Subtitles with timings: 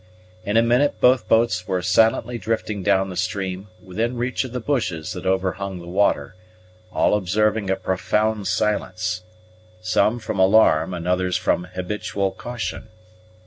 [0.43, 4.59] In a minute both boats were silently drifting down the stream, within reach of the
[4.59, 6.33] bushes that overhung the water,
[6.91, 9.21] all observing a profound silence;
[9.79, 12.87] some from alarm, and others from habitual caution.